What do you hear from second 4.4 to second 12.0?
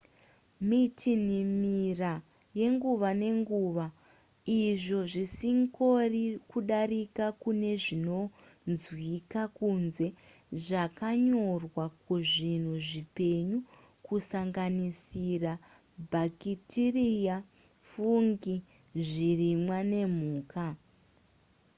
izvo zvisingori kudaira kunezvinonzwika kunze zvakanyorwa